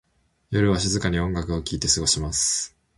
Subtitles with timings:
[0.49, 2.75] 夜は静かに音楽を聴いて過ごします。